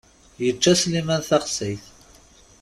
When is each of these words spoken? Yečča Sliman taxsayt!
Yečča 0.43 0.73
Sliman 0.81 1.21
taxsayt! 1.29 1.83